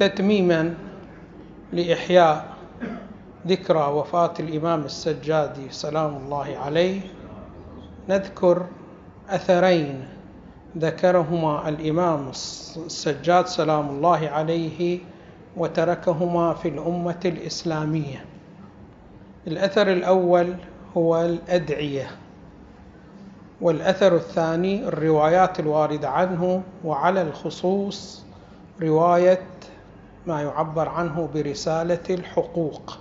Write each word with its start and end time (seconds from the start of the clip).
تتميما 0.00 0.74
لإحياء 1.72 2.54
ذكرى 3.46 3.86
وفاة 3.92 4.34
الإمام 4.40 4.84
السجادي 4.84 5.70
سلام 5.70 6.16
الله 6.16 6.56
عليه 6.58 7.00
نذكر 8.08 8.66
أثرين 9.28 10.08
ذكرهما 10.78 11.68
الإمام 11.68 12.28
السجاد 12.28 13.46
سلام 13.46 13.88
الله 13.88 14.28
عليه 14.28 14.98
وتركهما 15.56 16.54
في 16.54 16.68
الأمة 16.68 17.20
الإسلامية. 17.24 18.24
الأثر 19.46 19.92
الأول 19.92 20.54
هو 20.96 21.22
الأدعية 21.22 22.10
والأثر 23.60 24.16
الثاني 24.16 24.88
الروايات 24.88 25.60
الواردة 25.60 26.08
عنه 26.08 26.62
وعلى 26.84 27.22
الخصوص 27.22 28.24
رواية 28.82 29.40
ما 30.30 30.42
يعبر 30.42 30.88
عنه 30.88 31.28
برسالة 31.34 32.04
الحقوق. 32.10 32.98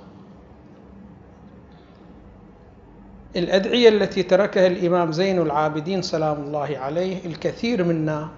الأدعية 3.35 3.89
التي 3.89 4.23
تركها 4.23 4.67
الإمام 4.67 5.11
زين 5.11 5.41
العابدين 5.41 6.01
سلام 6.01 6.41
الله 6.41 6.77
عليه 6.77 7.25
الكثير 7.25 7.83
منا 7.83 8.29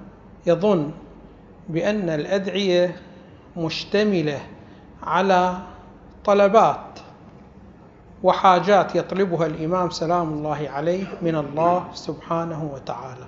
يظن 0.45 0.91
بأن 1.69 2.09
الأدعية 2.09 2.95
مشتملة 3.57 4.39
على 5.03 5.57
طلبات 6.25 6.99
وحاجات 8.23 8.95
يطلبها 8.95 9.47
الإمام 9.47 9.89
سلام 9.89 10.33
الله 10.33 10.69
عليه 10.69 11.05
من 11.21 11.35
الله 11.35 11.85
سبحانه 11.93 12.69
وتعالى. 12.73 13.25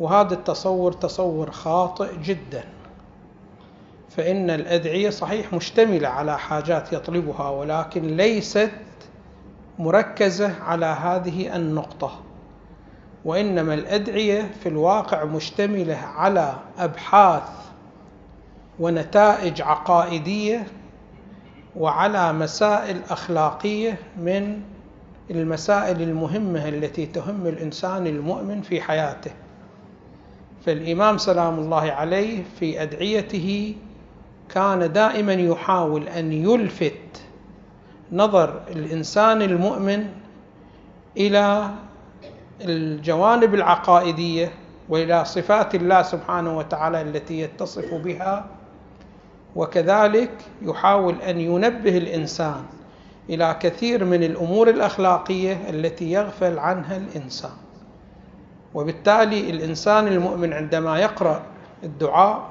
وهذا 0.00 0.34
التصور 0.34 0.92
تصور 0.92 1.50
خاطئ 1.50 2.16
جدا. 2.24 2.64
فإن 4.16 4.50
الأدعية 4.50 5.10
صحيح 5.10 5.52
مشتملة 5.52 6.08
على 6.08 6.38
حاجات 6.38 6.92
يطلبها 6.92 7.50
ولكن 7.50 8.16
ليست 8.16 8.70
مركزة 9.78 10.62
على 10.62 10.86
هذه 10.86 11.56
النقطة. 11.56 12.20
وإنما 13.24 13.74
الأدعية 13.74 14.50
في 14.62 14.68
الواقع 14.68 15.24
مشتملة 15.24 15.96
على 15.96 16.54
أبحاث 16.78 17.42
ونتائج 18.80 19.62
عقائدية 19.62 20.66
وعلى 21.76 22.32
مسائل 22.32 23.00
أخلاقية 23.10 23.98
من 24.18 24.60
المسائل 25.30 26.02
المهمة 26.02 26.68
التي 26.68 27.06
تهم 27.06 27.46
الإنسان 27.46 28.06
المؤمن 28.06 28.62
في 28.62 28.80
حياته. 28.80 29.30
فالإمام 30.66 31.18
سلام 31.18 31.58
الله 31.58 31.92
عليه 31.92 32.42
في 32.60 32.82
أدعيته 32.82 33.74
كان 34.54 34.92
دائما 34.92 35.32
يحاول 35.32 36.08
أن 36.08 36.32
يلفت 36.32 37.22
نظر 38.12 38.60
الإنسان 38.68 39.42
المؤمن 39.42 40.06
إلى 41.16 41.70
الجوانب 42.60 43.54
العقائدية 43.54 44.52
وإلى 44.88 45.24
صفات 45.24 45.74
الله 45.74 46.02
سبحانه 46.02 46.58
وتعالى 46.58 47.02
التي 47.02 47.40
يتصف 47.40 47.94
بها 47.94 48.46
وكذلك 49.56 50.30
يحاول 50.62 51.14
أن 51.22 51.40
ينبه 51.40 51.98
الإنسان 51.98 52.62
إلى 53.30 53.56
كثير 53.60 54.04
من 54.04 54.22
الأمور 54.22 54.70
الأخلاقية 54.70 55.70
التي 55.70 56.12
يغفل 56.12 56.58
عنها 56.58 56.96
الإنسان. 56.96 57.50
وبالتالي 58.74 59.50
الإنسان 59.50 60.06
المؤمن 60.06 60.52
عندما 60.52 60.98
يقرأ 60.98 61.42
الدعاء 61.84 62.48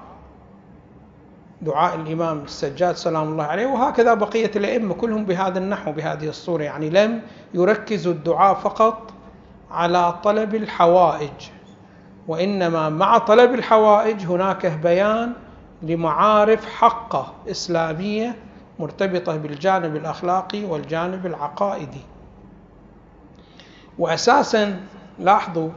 دعاء 1.61 1.95
الإمام 1.95 2.41
السجاد 2.41 2.95
سلام 2.95 3.31
الله 3.31 3.43
عليه 3.43 3.65
وهكذا 3.65 4.13
بقية 4.13 4.51
الأئمة 4.55 4.93
كلهم 4.93 5.25
بهذا 5.25 5.59
النحو 5.59 5.91
بهذه 5.91 6.29
الصورة. 6.29 6.63
يعني 6.63 6.89
لم 6.89 7.21
يركزوا 7.53 8.13
الدعاء 8.13 8.53
فقط 8.53 9.11
على 9.71 10.13
طلب 10.23 10.55
الحوائج 10.55 11.49
وإنما 12.27 12.89
مع 12.89 13.17
طلب 13.17 13.53
الحوائج 13.53 14.25
هناك 14.25 14.65
بيان 14.65 15.33
لمعارف 15.81 16.65
حقة 16.65 17.33
إسلامية 17.49 18.35
مرتبطة 18.79 19.37
بالجانب 19.37 19.95
الأخلاقي 19.95 20.65
والجانب 20.65 21.25
العقائدي. 21.25 22.01
واساسا 23.99 24.79
لاحظوا 25.19 25.69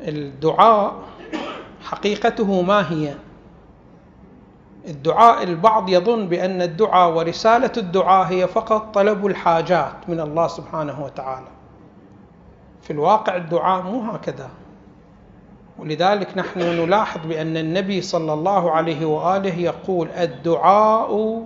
الدعاء 0.00 0.94
حقيقته 1.84 2.62
ما 2.62 2.92
هي؟ 2.92 3.14
الدعاء 4.86 5.42
البعض 5.42 5.88
يظن 5.88 6.26
بأن 6.28 6.62
الدعاء 6.62 7.12
ورسالة 7.16 7.72
الدعاء 7.76 8.26
هي 8.26 8.46
فقط 8.46 8.94
طلب 8.94 9.26
الحاجات 9.26 10.08
من 10.08 10.20
الله 10.20 10.46
سبحانه 10.46 11.04
وتعالى. 11.04 11.46
في 12.82 12.92
الواقع 12.92 13.36
الدعاء 13.36 13.82
مو 13.82 14.00
هكذا. 14.00 14.48
ولذلك 15.78 16.38
نحن 16.38 16.60
نلاحظ 16.60 17.26
بأن 17.26 17.56
النبي 17.56 18.00
صلى 18.00 18.32
الله 18.32 18.70
عليه 18.70 19.06
وآله 19.06 19.54
يقول 19.54 20.08
الدعاء 20.08 21.42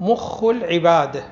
مخ 0.00 0.44
العبادة. 0.44 1.22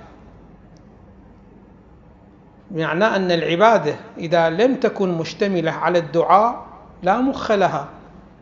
معناه 2.70 3.16
أن 3.16 3.30
العبادة 3.30 3.96
إذا 4.18 4.50
لم 4.50 4.74
تكن 4.74 5.18
مشتملة 5.18 5.70
على 5.70 5.98
الدعاء 5.98 6.66
لا 7.02 7.20
مخ 7.20 7.50
لها. 7.50 7.88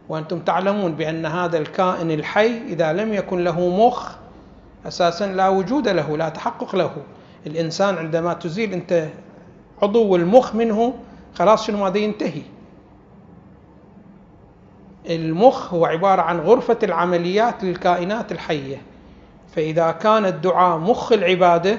وأنتم 0.09 0.39
تعلمون 0.39 0.93
بأن 0.95 1.27
هذا 1.27 1.59
الكائن 1.59 2.11
الحي 2.11 2.63
إذا 2.67 2.93
لم 2.93 3.15
يكن 3.15 3.45
له 3.45 3.87
مخ 3.87 4.13
أساسا 4.87 5.27
لا 5.27 5.49
وجود 5.49 5.89
له 5.89 6.17
لا 6.17 6.29
تحقق 6.29 6.77
له 6.77 6.93
الإنسان 7.47 7.97
عندما 7.97 8.35
تزيل 8.35 8.73
أنت 8.73 9.09
عضو 9.83 10.17
المخ 10.17 10.55
منه 10.55 10.95
خلاص 11.35 11.67
شنو 11.67 11.79
ماذا 11.79 11.99
ينتهي 11.99 12.43
المخ 15.11 15.75
هو 15.75 15.87
عبارة 15.87 16.23
عن 16.23 16.41
غرفة 16.41 16.79
العمليات 16.83 17.65
للكائنات 17.65 18.33
الحية 18.33 18.83
فإذا 19.57 19.91
كان 19.91 20.27
الدعاء 20.27 20.79
مخ 20.79 21.13
العبادة 21.13 21.79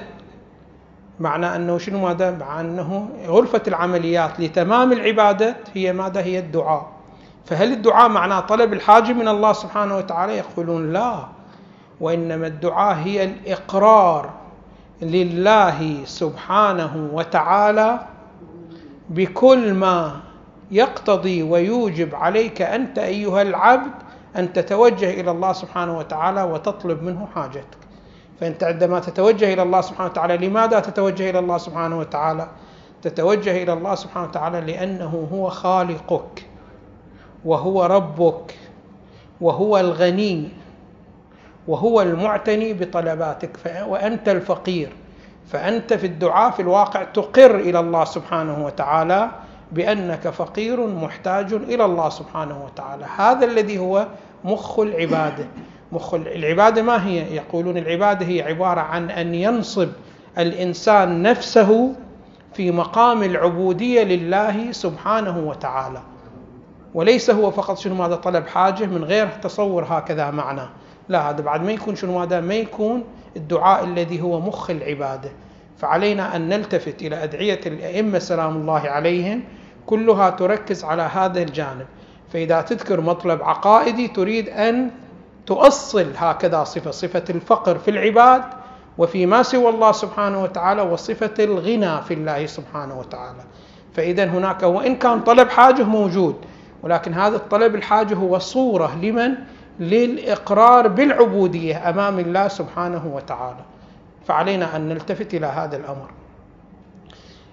معنى 1.20 1.56
أنه 1.56 1.78
شنو 1.78 1.98
ماذا؟ 1.98 2.30
مع 2.30 2.60
أنه 2.60 3.08
غرفة 3.26 3.62
العمليات 3.68 4.40
لتمام 4.40 4.92
العبادة 4.92 5.56
هي 5.74 5.92
ماذا؟ 5.92 6.20
هي 6.20 6.38
الدعاء 6.38 6.95
فهل 7.46 7.72
الدعاء 7.72 8.08
معناه 8.08 8.40
طلب 8.40 8.72
الحاجة 8.72 9.12
من 9.12 9.28
الله 9.28 9.52
سبحانه 9.52 9.96
وتعالى؟ 9.96 10.36
يقولون 10.36 10.92
لا 10.92 11.26
وإنما 12.00 12.46
الدعاء 12.46 12.96
هي 12.96 13.24
الإقرار 13.24 14.30
لله 15.02 16.04
سبحانه 16.04 17.10
وتعالى 17.12 18.00
بكل 19.10 19.74
ما 19.74 20.20
يقتضي 20.70 21.42
ويوجب 21.42 22.14
عليك 22.14 22.62
أنت 22.62 22.98
أيها 22.98 23.42
العبد 23.42 23.92
أن 24.36 24.52
تتوجه 24.52 25.20
إلى 25.20 25.30
الله 25.30 25.52
سبحانه 25.52 25.98
وتعالى 25.98 26.42
وتطلب 26.42 27.02
منه 27.02 27.28
حاجتك. 27.34 27.78
فانت 28.40 28.64
عندما 28.64 29.00
تتوجه 29.00 29.52
إلى 29.52 29.62
الله 29.62 29.80
سبحانه 29.80 30.10
وتعالى 30.10 30.46
لماذا 30.46 30.80
تتوجه 30.80 31.30
إلى 31.30 31.38
الله 31.38 31.58
سبحانه 31.58 31.98
وتعالى؟ 31.98 32.48
تتوجه 33.02 33.62
إلى 33.62 33.72
الله 33.72 33.94
سبحانه 33.94 34.26
وتعالى 34.26 34.60
لأنه 34.60 35.28
هو 35.32 35.48
خالقك 35.50 36.46
وهو 37.46 37.84
ربك 37.84 38.54
وهو 39.40 39.78
الغني 39.78 40.48
وهو 41.68 42.02
المعتني 42.02 42.72
بطلباتك. 42.72 43.50
وأنت 43.86 44.28
الفقير. 44.28 44.88
فأنت 45.46 45.94
في 45.94 46.06
الدعاء 46.06 46.50
في 46.50 46.62
الواقع 46.62 47.02
تقر 47.04 47.54
إلى 47.54 47.80
الله 47.80 48.04
سبحانه 48.04 48.64
وتعالى 48.64 49.30
بأنك 49.72 50.28
فقير 50.28 50.86
محتاج 50.86 51.52
إلى 51.52 51.84
الله 51.84 52.08
سبحانه 52.08 52.64
وتعالى. 52.64 53.06
هذا 53.16 53.46
الذي 53.46 53.78
هو 53.78 54.06
مخ 54.44 54.78
العبادة. 54.80 55.46
مخ 55.92 56.14
العبادة 56.14 56.82
ما 56.82 57.06
هي؟ 57.06 57.34
يقولون 57.36 57.76
العبادة 57.76 58.26
هي 58.26 58.42
عبارة 58.42 58.80
عن 58.80 59.10
أن 59.10 59.34
ينصب 59.34 59.88
الإنسان 60.38 61.22
نفسه 61.22 61.94
في 62.54 62.70
مقام 62.70 63.22
العبودية 63.22 64.02
لله 64.02 64.72
سبحانه 64.72 65.38
وتعالى. 65.38 66.00
وليس 66.96 67.30
هو 67.30 67.50
فقط 67.50 67.78
شنو 67.78 67.94
ماذا 67.94 68.14
طلب 68.14 68.46
حاجة 68.46 68.86
من 68.86 69.04
غير 69.04 69.28
تصور 69.28 69.84
هكذا 69.84 70.30
معنى. 70.30 70.68
لا 71.08 71.30
هذا 71.30 71.40
بعد 71.40 71.62
ما 71.64 71.72
يكون 71.72 71.96
شنو 71.96 72.18
ماذا 72.18 72.40
ما 72.40 72.54
يكون 72.54 73.04
الدعاء 73.36 73.84
الذي 73.84 74.22
هو 74.22 74.40
مخ 74.40 74.70
العبادة. 74.70 75.30
فعلينا 75.78 76.36
أن 76.36 76.48
نلتفت 76.48 77.02
إلى 77.02 77.24
أدعية 77.24 77.60
الأئمة 77.66 78.18
سلام 78.18 78.56
الله 78.56 78.80
عليهم 78.80 79.42
كلها 79.86 80.30
تركز 80.30 80.84
على 80.84 81.02
هذا 81.02 81.42
الجانب. 81.42 81.86
فإذا 82.32 82.60
تذكر 82.60 83.00
مطلب 83.00 83.42
عقائدي 83.42 84.08
تريد 84.08 84.48
أن 84.48 84.90
تؤصل 85.46 86.06
هكذا 86.16 86.64
صفة 86.64 86.90
صفة 86.90 87.24
الفقر 87.30 87.78
في 87.78 87.90
العباد 87.90 88.42
وفيما 88.98 89.42
سوى 89.42 89.68
الله 89.68 89.92
سبحانه 89.92 90.42
وتعالى 90.42 90.82
وصفة 90.82 91.34
الغنى 91.44 92.02
في 92.02 92.14
الله 92.14 92.46
سبحانه 92.46 92.98
وتعالى. 92.98 93.44
فاذا 93.94 94.24
هناك 94.24 94.62
وإن 94.62 94.96
كان 94.96 95.20
طلب 95.20 95.48
حاجة 95.48 95.82
موجود 95.82 96.36
ولكن 96.86 97.14
هذا 97.14 97.36
الطلب 97.36 97.74
الحاجة 97.74 98.14
هو 98.14 98.38
صورة 98.38 98.96
لمن؟ 99.02 99.34
للإقرار 99.80 100.88
بالعبودية 100.88 101.88
أمام 101.88 102.18
الله 102.18 102.48
سبحانه 102.48 103.06
وتعالى. 103.14 103.64
فعلينا 104.26 104.76
أن 104.76 104.88
نلتفت 104.88 105.34
إلى 105.34 105.46
هذا 105.46 105.76
الأمر. 105.76 106.10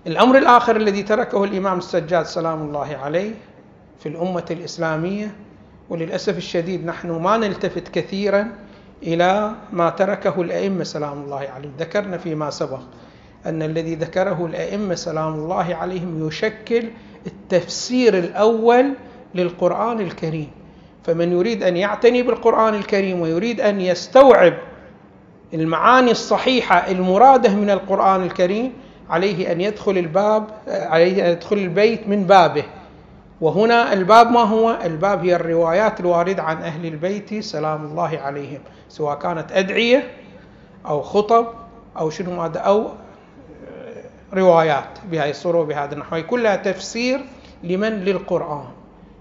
الأمر 0.07 0.37
الآخر 0.37 0.75
الذي 0.75 1.03
تركه 1.03 1.43
الإمام 1.43 1.77
السجاد 1.77 2.25
سلام 2.25 2.61
الله 2.61 2.97
عليه 3.03 3.31
في 3.99 4.09
الأمة 4.09 4.45
الإسلامية 4.51 5.35
وللأسف 5.89 6.37
الشديد 6.37 6.85
نحن 6.85 7.11
ما 7.11 7.37
نلتفت 7.37 7.87
كثيرا 7.87 8.47
إلى 9.03 9.51
ما 9.71 9.89
تركه 9.89 10.41
الأئمة 10.41 10.83
سلام 10.83 11.21
الله 11.23 11.47
عليهم. 11.55 11.71
ذكرنا 11.79 12.17
فيما 12.17 12.49
سبق 12.49 12.79
أن 13.45 13.63
الذي 13.63 13.95
ذكره 13.95 14.45
الأئمة 14.45 14.95
سلام 14.95 15.33
الله 15.33 15.75
عليهم 15.75 16.27
يشكل 16.27 16.83
التفسير 17.27 18.17
الأول 18.17 18.93
للقرآن 19.35 19.99
الكريم. 19.99 20.51
فمن 21.03 21.31
يريد 21.31 21.63
أن 21.63 21.77
يعتني 21.77 22.23
بالقرآن 22.23 22.75
الكريم 22.75 23.21
ويريد 23.21 23.61
أن 23.61 23.81
يستوعب 23.81 24.53
المعاني 25.53 26.11
الصحيحة 26.11 26.91
المرادة 26.91 27.55
من 27.55 27.69
القرآن 27.69 28.23
الكريم 28.23 28.73
عليه 29.09 29.51
أن 29.51 29.61
يدخل 29.61 29.97
الباب 29.97 30.47
عليه 30.67 31.25
أن 31.25 31.31
يدخل 31.31 31.57
البيت 31.57 32.07
من 32.07 32.23
بابه. 32.23 32.63
وهنا 33.41 33.93
الباب 33.93 34.31
ما 34.31 34.39
هو؟ 34.39 34.77
الباب 34.85 35.25
هي 35.25 35.35
الروايات 35.35 35.99
الواردة 35.99 36.43
عن 36.43 36.57
أهل 36.57 36.85
البيت 36.85 37.43
سلام 37.43 37.85
الله 37.85 38.19
عليهم. 38.23 38.59
سواء 38.89 39.19
كانت 39.19 39.51
أدعية 39.51 40.07
أو 40.85 41.01
خطب 41.01 41.47
أو 41.97 42.09
شنو 42.09 42.31
ماذا 42.41 42.59
أو 42.59 42.87
روايات 44.33 44.99
بهذه 45.11 45.29
الصورة 45.29 45.57
وبهذا 45.57 45.93
النحو. 45.93 46.21
كلها 46.21 46.55
تفسير 46.55 47.21
لمن؟ 47.63 47.89
للقرآن. 47.89 48.65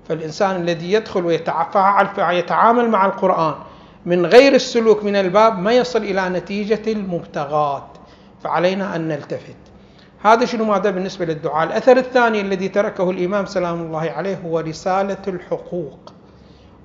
فالإنسان 0.09 0.57
الذي 0.57 0.93
يدخل 0.93 1.25
ويتفاعل 1.25 2.09
ويتعامل 2.19 2.91
مع 2.91 3.07
القرآن 3.07 3.55
من 4.07 4.27
غير 4.27 4.55
السلوك 4.55 5.05
من 5.05 5.17
الباب 5.17 5.59
ما 5.59 5.73
يصل 5.73 6.03
إلى 6.03 6.29
نتيجة 6.29 6.93
المبتغات 6.93 7.85
فعلينا 8.45 8.97
أن 8.97 9.09
نلتفت. 9.09 9.57
هذا 10.23 10.45
شنو 10.45 10.65
ماذا 10.65 10.91
بالنسبة 10.91 11.25
للدعاء؟ 11.25 11.67
الأثر 11.67 11.97
الثاني 11.97 12.41
الذي 12.41 12.69
تركه 12.69 13.11
الإمام 13.11 13.47
سلام 13.47 13.81
الله 13.81 14.11
عليه 14.11 14.39
هو 14.45 14.61
رسالة 14.61 15.23
الحقوق 15.29 16.13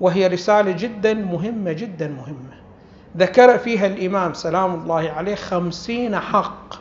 وهي 0.00 0.26
رسالة 0.26 0.70
جدا 0.70 1.14
مهمة 1.14 1.72
جدا 1.72 2.08
مهمة. 2.08 2.58
ذكر 3.16 3.58
فيها 3.58 3.86
الإمام 3.86 4.34
سلام 4.34 4.74
الله 4.74 5.10
عليه 5.10 5.34
خمسين 5.34 6.16
حق 6.16 6.74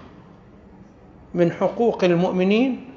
من 1.33 1.51
حقوق 1.51 2.03
المؤمنين 2.03 2.89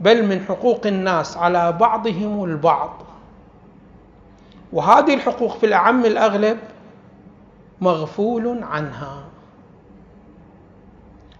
بل 0.00 0.26
من 0.26 0.44
حقوق 0.44 0.86
الناس 0.86 1.36
على 1.36 1.72
بعضهم 1.72 2.44
البعض. 2.44 3.02
وهذه 4.72 5.14
الحقوق 5.14 5.58
في 5.58 5.66
الأعم 5.66 6.04
الأغلب 6.04 6.58
مغفول 7.80 8.62
عنها. 8.62 9.24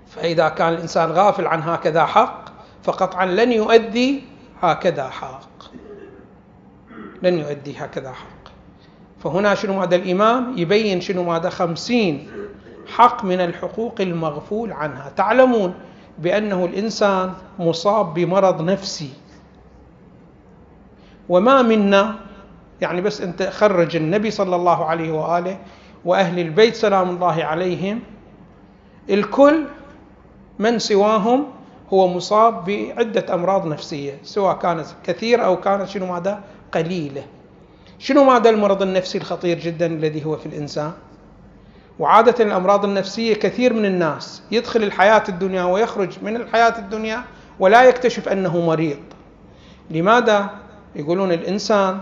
فإذا 0.06 0.48
كان 0.48 0.72
الإنسان 0.72 1.10
غافل 1.10 1.46
عن 1.46 1.62
هكذا 1.62 2.06
حق 2.06 2.44
فقطعا 2.82 3.26
لن 3.26 3.52
يؤدي 3.52 4.24
هكذا 4.62 5.08
حق. 5.08 5.40
لن 7.22 7.38
يؤدي 7.38 7.78
هكذا 7.78 8.12
حق. 8.12 8.52
فهنا 9.22 9.54
شنو 9.54 9.80
هذا 9.80 9.96
الإمام؟ 9.96 10.58
يبين 10.58 11.00
شنو 11.00 11.32
هذا 11.32 11.50
خمسين 11.50 12.28
حق 12.86 13.24
من 13.24 13.40
الحقوق 13.40 13.94
المغفول 14.00 14.72
عنها. 14.72 15.12
تعلمون 15.16 15.74
بأنه 16.18 16.64
الإنسان 16.64 17.32
مصاب 17.58 18.14
بمرض 18.14 18.62
نفسي. 18.62 19.10
وما 21.28 21.62
منا 21.62 22.14
يعني 22.80 23.00
بس 23.00 23.20
أنت 23.20 23.42
خرج 23.42 23.96
النبي 23.96 24.30
صلى 24.30 24.56
الله 24.56 24.84
عليه 24.84 25.12
وآله 25.12 25.58
وأهل 26.04 26.38
البيت 26.38 26.74
سلام 26.74 27.10
الله 27.10 27.44
عليهم 27.44 28.00
الكل 29.10 29.64
من 30.58 30.78
سواهم 30.78 31.46
هو 31.92 32.08
مصاب 32.08 32.64
بعدة 32.64 33.34
أمراض 33.34 33.66
نفسية 33.66 34.18
سواء 34.22 34.56
كانت 34.58 34.86
كثيرة 35.04 35.42
أو 35.42 35.56
كانت 35.60 35.88
شنو 35.88 36.06
ماذا؟ 36.06 36.40
قليلة. 36.72 37.22
شنو 37.98 38.24
ماذا 38.24 38.50
المرض 38.50 38.82
النفسي 38.82 39.18
الخطير 39.18 39.58
جدا 39.58 39.86
الذي 39.86 40.24
هو 40.24 40.36
في 40.36 40.46
الإنسان؟ 40.46 40.92
وعادة 41.98 42.44
الأمراض 42.44 42.84
النفسية 42.84 43.34
كثير 43.34 43.72
من 43.72 43.84
الناس 43.84 44.42
يدخل 44.50 44.82
الحياة 44.82 45.22
الدنيا 45.28 45.64
ويخرج 45.64 46.08
من 46.22 46.36
الحياة 46.36 46.78
الدنيا 46.78 47.22
ولا 47.60 47.82
يكتشف 47.84 48.28
أنه 48.28 48.60
مريض. 48.66 48.98
لماذا؟ 49.90 50.50
يقولون 50.96 51.32
الإنسان 51.32 52.00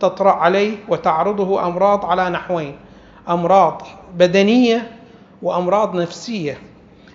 تطرأ 0.00 0.32
عليه 0.32 0.76
وتعرضه 0.88 1.66
أمراض 1.66 2.04
على 2.04 2.30
نحوين؟ 2.30 2.76
أمراض 3.28 3.82
بدنية 4.14 4.90
وأمراض 5.42 5.96
نفسية. 5.96 6.58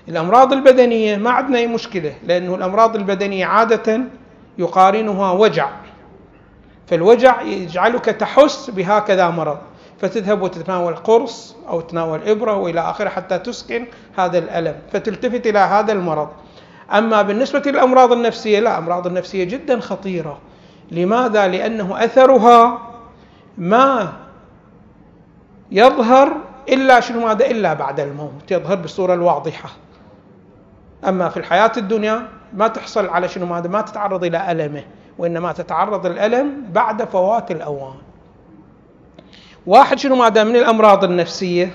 الأمراض 0.08 0.54
البدنية 0.54 1.18
ما 1.18 1.30
عندنا 1.30 1.58
أي 1.58 1.68
مشكلة 1.68 2.14
لأنه 2.24 2.56
الأمراض 2.56 2.96
البدنية 2.96 3.46
عادة 3.46 4.02
يقارنها 4.58 5.32
وجع. 5.32 5.70
فالوجع 6.88 7.42
يجعلك 7.42 8.06
تحس 8.06 8.70
بهكذا 8.70 9.30
مرض. 9.30 9.58
فتذهب 10.02 10.42
وتتناول 10.42 10.96
قرص 10.96 11.56
أو 11.70 11.82
تتناول 11.82 12.30
إبرة 12.30 12.56
وإلى 12.56 12.82
آخره 12.82 13.10
حتى 13.10 13.40
تسكن 13.40 13.86
هذا 14.18 14.38
الألم 14.38 14.76
فتلتفت 14.92 15.48
إلى 15.48 15.60
هذا 15.60 15.92
المرض. 15.92 16.30
أما 16.94 17.22
بالنسبة 17.22 17.62
للأمراض 17.66 18.12
النفسية 18.12 18.60
لا 18.60 18.72
الأمراض 18.72 19.08
النفسية 19.08 19.44
جدا 19.44 19.80
خطيرة. 19.80 20.38
لماذا؟ 20.92 21.48
لأنه 21.48 22.04
أثرها 22.06 22.82
ما 23.58 24.14
يظهر 25.72 26.34
إلا 26.70 27.00
شنو 27.00 27.28
ماذا؟ 27.28 27.46
إلا 27.46 27.74
بعد 27.74 28.00
الموت 28.00 28.52
يظهر 28.52 28.76
بالصورة 28.76 29.14
الواضحة. 29.14 29.70
أما 31.08 31.30
في 31.30 31.38
الحياة 31.38 31.72
الدنيا 31.78 32.28
ما 32.54 32.68
تحصل 32.68 33.10
على 33.10 33.28
شنو 33.28 33.46
ماذا؟ 33.46 33.70
ما 33.70 33.82
تتعرض 33.82 34.24
إلى 34.24 34.52
ألمه 34.52 34.84
وإنما 35.18 35.52
تتعرض 35.52 36.06
الألم 36.06 36.64
بعد 36.70 37.04
فوات 37.04 37.52
الأوان. 37.52 37.96
واحد 39.68 40.00
شنو 40.00 40.16
ماذا 40.16 40.44
من 40.44 40.56
الأمراض 40.56 41.04
النفسية 41.04 41.72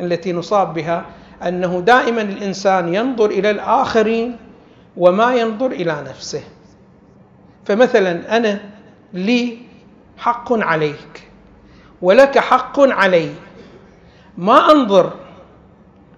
التي 0.00 0.32
نصاب 0.32 0.74
بها 0.74 1.04
أنه 1.42 1.80
دائما 1.80 2.22
الإنسان 2.22 2.94
ينظر 2.94 3.30
إلى 3.30 3.50
الآخرين 3.50 4.36
وما 4.96 5.34
ينظر 5.34 5.66
إلى 5.66 6.04
نفسه. 6.08 6.42
فمثلا 7.64 8.36
أنا 8.36 8.60
لي 9.12 9.58
حق 10.18 10.52
عليك 10.52 11.28
ولك 12.02 12.38
حق 12.38 12.80
علي. 12.80 13.30
ما 14.38 14.72
أنظر 14.72 15.12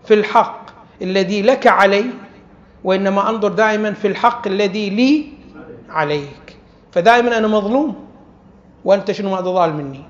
في 0.05 0.15
الحق 0.15 0.71
الذي 1.03 1.43
لك 1.43 1.67
علي 1.67 2.05
وإنما 2.85 3.31
أنظر 3.31 3.49
دائما 3.49 3.93
في 3.93 4.07
الحق 4.09 4.47
الذي 4.47 4.91
لي 4.91 5.26
عليك. 5.88 6.57
فدائما 6.93 7.38
أنا 7.38 7.49
مظلوم 7.49 8.07
وأنت 8.85 9.12
شنو 9.12 9.31
ماذا 9.31 9.50
ظالم 9.50 9.76
مني 9.76 10.05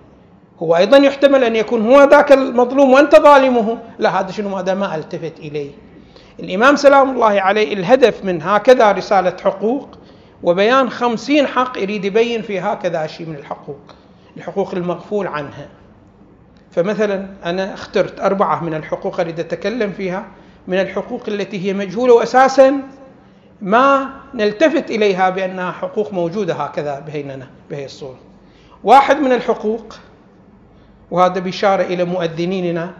هو 0.62 0.76
أيضا 0.76 0.96
يحتمل 0.96 1.44
أن 1.44 1.56
يكون 1.56 1.86
هو 1.86 2.02
ذاك 2.02 2.32
المظلوم 2.32 2.92
وأنت 2.92 3.16
ظالمه. 3.16 3.78
لا 3.98 4.20
هذا 4.20 4.30
شنو؟ 4.30 4.56
هذا 4.56 4.74
ما 4.74 4.94
التفت 4.94 5.38
إليه. 5.38 5.70
الإمام 6.40 6.76
سلام 6.76 7.10
الله 7.10 7.40
عليه 7.40 7.74
الهدف 7.74 8.24
من 8.24 8.42
هكذا 8.42 8.92
رسالة 8.92 9.36
حقوق 9.44 9.88
وبيان 10.42 10.90
خمسين 10.90 11.46
حق 11.46 11.78
يريد 11.78 12.04
يبين 12.04 12.42
في 12.42 12.60
هكذا 12.60 13.06
شيء 13.06 13.26
من 13.26 13.34
الحقوق 13.34 13.80
الحقوق 14.36 14.74
المغفول 14.74 15.26
عنها. 15.26 15.68
فمثلا 16.70 17.26
أنا 17.44 17.74
اخترت 17.74 18.20
أربعة 18.20 18.64
من 18.64 18.74
الحقوق 18.74 19.20
أريد 19.20 19.40
أتكلم 19.40 19.92
فيها 19.92 20.26
من 20.68 20.80
الحقوق 20.80 21.22
التي 21.28 21.68
هي 21.68 21.72
مجهولة 21.72 22.14
وأساسا 22.14 22.80
ما 23.62 24.10
نلتفت 24.34 24.90
إليها 24.90 25.30
بأنها 25.30 25.72
حقوق 25.72 26.12
موجودة 26.12 26.54
هكذا 26.54 27.00
بيننا 27.12 27.46
بهي 27.70 27.84
الصورة. 27.84 28.18
واحد 28.84 29.16
من 29.16 29.32
الحقوق 29.32 29.94
وهذا 31.10 31.40
بشارة 31.40 31.82
إلى 31.82 32.04
مؤذنيننا. 32.04 32.94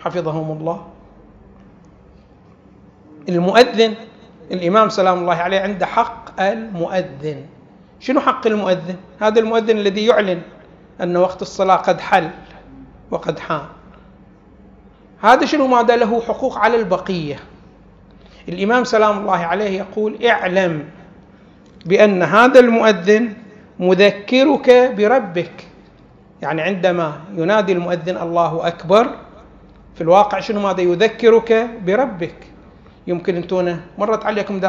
حفظهم 0.00 0.58
الله. 0.58 0.86
المؤذن 3.28 3.94
الإمام 4.50 4.88
سلام 4.88 5.18
الله 5.18 5.34
عليه 5.34 5.60
عنده 5.60 5.86
حق 5.86 6.40
المؤذن. 6.40 7.46
شنو 8.00 8.20
حق 8.20 8.46
المؤذن؟ 8.46 8.96
هذا 9.20 9.40
المؤذن 9.40 9.78
الذي 9.78 10.06
يعلن 10.06 10.40
أن 11.00 11.16
وقت 11.16 11.42
الصلاة 11.42 11.76
قد 11.76 12.00
حل 12.00 12.30
وقد 13.10 13.38
حان. 13.38 13.66
هذا 15.22 15.46
شنو 15.46 15.66
ماذا 15.66 15.96
له 15.96 16.20
حقوق 16.20 16.58
على 16.58 16.76
البقية؟ 16.76 17.36
الإمام 18.48 18.84
سلام 18.84 19.18
الله 19.18 19.36
عليه 19.36 19.78
يقول 19.78 20.26
اعلم 20.26 20.84
بأن 21.86 22.22
هذا 22.22 22.60
المؤذن 22.60 23.34
مذكرك 23.78 24.94
بربك. 24.96 25.66
يعني 26.42 26.62
عندما 26.62 27.20
ينادي 27.34 27.72
المؤذن 27.72 28.16
الله 28.16 28.66
أكبر 28.66 29.06
في 29.94 30.00
الواقع 30.00 30.40
شنو 30.40 30.60
ماذا 30.60 30.80
يذكرك 30.80 31.70
بربك؟ 31.86 32.34
يمكن 33.06 33.36
أنتم 33.36 33.76
مرت 33.98 34.26
عليكم 34.26 34.60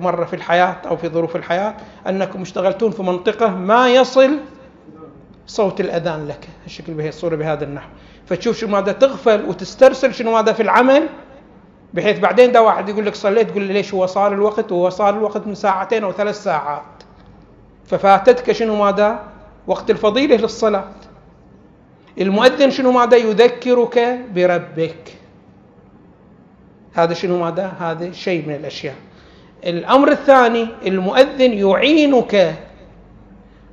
مرة 0.00 0.24
في 0.24 0.36
الحياة 0.36 0.76
أو 0.86 0.96
في 0.96 1.08
ظروف 1.08 1.36
الحياة 1.36 1.74
أنكم 2.08 2.42
اشتغلتون 2.42 2.90
في 2.90 3.02
منطقة 3.02 3.48
ما 3.48 3.88
يصل 3.88 4.38
صوت 5.46 5.80
الأذان 5.80 6.28
لك 6.28 6.48
الشكل 6.66 6.94
بهي 6.94 7.08
الصورة 7.08 7.36
بهذا 7.36 7.64
النحو. 7.64 7.88
فتشوف 8.26 8.58
شنو 8.58 8.70
ماذا 8.70 8.92
تغفل 8.92 9.44
وتسترسل 9.44 10.14
شنو 10.14 10.32
ماذا 10.32 10.52
في 10.52 10.62
العمل 10.62 11.08
بحيث 11.94 12.18
بعدين 12.18 12.52
ده 12.52 12.62
واحد 12.62 12.88
يقول 12.88 13.06
لك 13.06 13.14
صليت 13.14 13.50
تقول 13.50 13.62
لي 13.62 13.72
ليش 13.72 13.94
هو 13.94 14.06
صار 14.06 14.32
الوقت؟ 14.32 14.72
وهو 14.72 14.90
صار 14.90 15.14
الوقت 15.14 15.46
من 15.46 15.54
ساعتين 15.54 16.04
أو 16.04 16.12
ثلاث 16.12 16.42
ساعات. 16.42 16.82
ففاتتك 17.86 18.52
شنو 18.52 18.76
ماذا؟ 18.84 19.18
وقت 19.66 19.90
الفضيلة 19.90 20.36
للصلاة. 20.36 20.84
المؤذن 22.20 22.70
شنو 22.70 22.92
ماذا 22.92 23.16
يذكرك 23.16 24.18
بربك؟ 24.34 25.04
هذا 26.94 27.14
شنو 27.14 27.38
ماذا؟ 27.44 27.66
هذا 27.80 28.12
شيء 28.12 28.48
من 28.48 28.54
الأشياء. 28.54 28.94
الأمر 29.66 30.10
الثاني 30.10 30.68
المؤذن 30.86 31.52
يعينك 31.52 32.54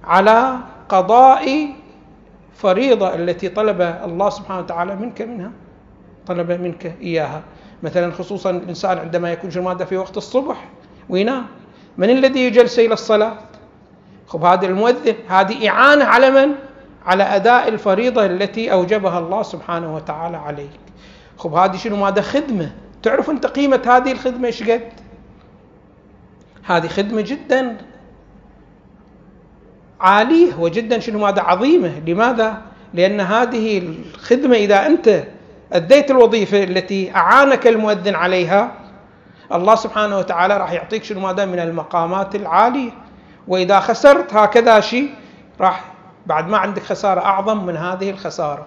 على 0.03 0.57
قضاء 0.89 1.67
فريضة 2.55 3.15
التي 3.15 3.49
طلب 3.49 3.81
الله 3.81 4.29
سبحانه 4.29 4.59
وتعالى 4.59 4.95
منك 4.95 5.21
منها 5.21 5.51
طلب 6.27 6.51
منك 6.51 6.95
إياها. 7.01 7.41
مثلا 7.83 8.11
خصوصا 8.11 8.49
الإنسان 8.49 8.97
عندما 8.97 9.31
يكون 9.31 9.63
ماذا 9.63 9.85
في 9.85 9.97
وقت 9.97 10.17
الصبح 10.17 10.65
وينام 11.09 11.45
من 11.97 12.09
الذي 12.09 12.39
يجلس 12.39 12.79
إلى 12.79 12.93
الصلاة؟ 12.93 13.37
خب 14.27 14.43
هذا 14.45 14.65
المؤذن 14.67 15.15
هذه 15.27 15.69
إعانة 15.69 16.05
على 16.05 16.31
من؟ 16.31 16.55
على 17.05 17.23
أداء 17.23 17.67
الفريضة 17.67 18.25
التي 18.25 18.71
أوجبها 18.71 19.19
الله 19.19 19.43
سبحانه 19.43 19.95
وتعالى 19.95 20.37
عليك. 20.37 20.79
خب 21.37 21.53
هذه 21.53 21.77
شنو؟ 21.77 21.95
ماذا 21.95 22.21
خدمة. 22.21 22.71
تعرف 23.03 23.29
أنت 23.29 23.45
قيمة 23.45 23.81
هذه 23.85 24.11
الخدمة 24.11 24.47
إيش 24.47 24.63
قد؟ 24.63 24.89
هذه 26.63 26.87
خدمة 26.87 27.21
جدا 27.21 27.77
عالية 29.99 30.59
وجدا 30.59 30.99
شنو؟ 30.99 31.19
ماذا 31.19 31.41
عظيمة. 31.41 31.99
لماذا؟ 32.07 32.61
لأن 32.93 33.19
هذه 33.19 33.77
الخدمة 33.77 34.55
إذا 34.55 34.87
أنت 34.87 35.23
أديت 35.73 36.11
الوظيفة 36.11 36.63
التي 36.63 37.15
أعانك 37.15 37.67
المؤذن 37.67 38.15
عليها 38.15 38.71
الله 39.53 39.75
سبحانه 39.75 40.17
وتعالى 40.17 40.57
راح 40.57 40.71
يعطيك 40.71 41.03
شنو؟ 41.03 41.19
ماذا 41.19 41.45
من 41.45 41.59
المقامات 41.59 42.35
العالية. 42.35 42.91
وإذا 43.47 43.79
خسرت 43.79 44.33
هكذا 44.33 44.79
شيء 44.79 45.09
راح 45.61 45.92
بعد 46.25 46.47
ما 46.47 46.57
عندك 46.57 46.83
خسارة 46.83 47.21
أعظم 47.21 47.65
من 47.65 47.77
هذه 47.77 48.09
الخسارة. 48.09 48.65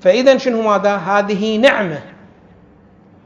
فإذا 0.00 0.38
شنو 0.38 0.62
ماذا؟ 0.62 0.96
هذه 0.96 1.58
نعمة. 1.58 2.02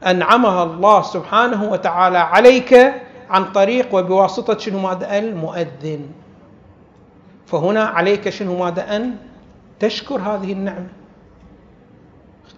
أنعمها 0.05 0.63
الله 0.63 1.01
سبحانه 1.01 1.71
وتعالى 1.71 2.17
عليك 2.17 2.93
عن 3.29 3.45
طريق 3.45 3.95
وبواسطة 3.95 4.57
شنو 4.57 4.79
ماذا؟ 4.79 5.17
المؤذن. 5.17 6.09
فهنا 7.47 7.83
عليك 7.83 8.29
شنو 8.29 8.63
ماذا؟ 8.63 8.95
أن 8.95 9.15
تشكر 9.79 10.19
هذه 10.19 10.53
النعمة. 10.53 10.87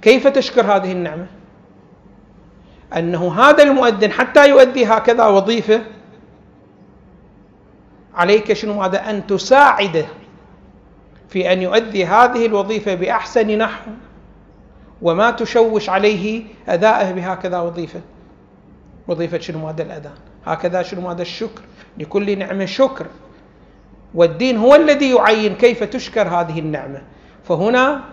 كيف 0.02 0.28
تشكر 0.28 0.76
هذه 0.76 0.92
النعمة؟ 0.92 1.28
أنه 2.98 3.42
هذا 3.42 3.64
المؤذن 3.64 4.12
حتى 4.12 4.50
يؤدي 4.50 4.86
هكذا 4.86 5.26
وظيفة 5.26 5.82
عليك 8.16 8.54
شنو 8.54 8.74
ماذا؟ 8.74 9.10
أن 9.10 9.28
تساعده. 9.28 10.06
في 11.32 11.54
أن 11.54 11.62
يؤدي 11.62 12.06
هذه 12.06 12.46
الوظيفة 12.46 12.96
بأحسن 12.96 13.58
نحو 13.58 13.92
وما 15.02 15.32
تشوش 15.32 15.90
عليه 15.90 16.44
أداءه 16.68 17.12
بهكذا 17.12 17.60
وظيفة. 17.60 18.02
وظيفة 19.08 19.40
شنو؟ 19.40 19.66
ماذا 19.66 19.84
الأذان. 19.84 20.14
هكذا 20.46 20.82
شنو؟ 20.82 21.02
ماذا 21.02 21.22
الشكر. 21.22 21.62
لكل 21.98 22.40
نعمة 22.40 22.66
شكر. 22.66 23.06
والدين 24.16 24.58
هو 24.58 24.76
الذي 24.76 25.16
يعين 25.16 25.56
كيف 25.56 25.84
تشكر 25.84 26.28
هذه 26.28 26.60
النعمة. 26.60 27.02
فهنا 27.44 28.04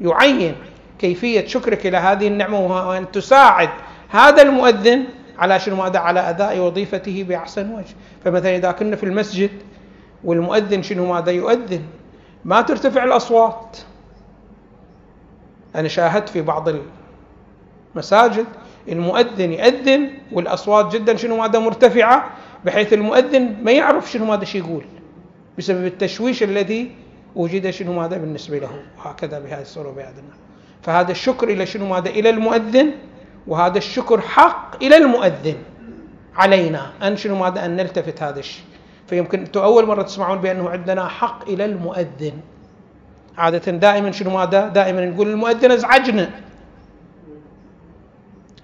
يعين 0.00 0.54
كيفية 0.98 1.46
شكرك 1.46 1.86
إلى 1.86 1.96
هذه 1.96 2.28
النعمة 2.28 2.88
وأن 2.88 3.10
تساعد 3.12 3.70
هذا 4.08 4.42
المؤذن 4.42 5.04
على 5.38 5.60
شنو؟ 5.60 5.76
ماذا 5.76 5.98
على 5.98 6.20
أداء 6.20 6.58
وظيفته 6.58 7.24
بأحسن 7.28 7.74
وجه. 7.74 7.94
فمثلا 8.24 8.56
إذا 8.56 8.72
كنا 8.72 8.96
في 8.96 9.04
المسجد 9.04 9.50
والمؤذن 10.24 10.82
شنو؟ 10.82 11.12
ماذا 11.12 11.32
يؤذن؟ 11.32 11.82
ما 12.44 12.60
ترتفع 12.60 13.04
الأصوات. 13.04 13.78
أنا 15.74 15.88
شاهدت 15.88 16.28
في 16.28 16.42
بعض 16.42 16.68
المساجد 17.94 18.46
المؤذن 18.88 19.52
يأذن 19.52 20.10
والأصوات 20.32 20.96
جدا 20.96 21.16
شنو 21.16 21.36
ماذا 21.36 21.58
مرتفعة 21.58 22.30
بحيث 22.64 22.92
المؤذن 22.92 23.56
ما 23.62 23.72
يعرف 23.72 24.10
شنو 24.10 24.24
ماذا 24.24 24.44
شي 24.44 24.58
يقول 24.58 24.84
بسبب 25.58 25.86
التشويش 25.86 26.42
الذي 26.42 26.92
وجد 27.36 27.70
شنو 27.70 27.92
ماذا 27.92 28.16
بالنسبة 28.18 28.58
له 28.58 28.70
وهكذا 28.98 29.38
بهذه 29.38 29.62
الصورة 29.62 29.90
النحو. 29.90 30.38
فهذا 30.82 31.10
الشكر 31.12 31.48
إلى 31.48 31.66
شنو 31.66 31.86
ماذا؟ 31.86 32.10
إلى 32.10 32.30
المؤذن 32.30 32.90
وهذا 33.46 33.78
الشكر 33.78 34.20
حق 34.20 34.82
إلى 34.82 34.96
المؤذن 34.96 35.56
علينا 36.36 36.92
أن 37.02 37.16
شنو 37.16 37.36
ماذا؟ 37.36 37.64
أن 37.64 37.76
نلتفت 37.76 38.22
هذا 38.22 38.38
الشيء. 38.38 38.64
فيمكن 39.08 39.40
أنتم 39.40 39.60
أول 39.60 39.86
مرة 39.86 40.02
تسمعون 40.02 40.38
بأنه 40.38 40.70
عندنا 40.70 41.08
حق 41.08 41.48
إلى 41.48 41.64
المؤذن. 41.64 42.32
عادة 43.38 43.72
دائما 43.72 44.12
شنو 44.12 44.30
ماذا؟ 44.30 44.68
دائما 44.68 45.06
نقول 45.06 45.28
المؤذن 45.28 45.70
أزعجنا. 45.70 46.30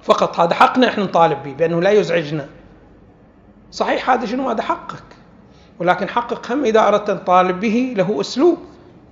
فقط 0.03 0.41
هذا 0.41 0.55
حقنا 0.55 0.89
إحنا 0.89 1.05
نطالب 1.05 1.43
به 1.43 1.53
بأنه 1.53 1.81
لا 1.81 1.91
يزعجنا. 1.91 2.47
صحيح 3.73 4.11
هذا 4.11 4.27
شنو 4.27 4.49
هذا 4.49 4.63
حقك. 4.63 5.05
ولكن 5.79 6.09
حقق 6.09 6.53
هم 6.53 6.65
إذا 6.65 6.89
أردت 6.89 7.11
أن 7.11 7.25
تطالب 7.25 7.61
به 7.61 7.95
له 7.97 8.21
أسلوب 8.21 8.59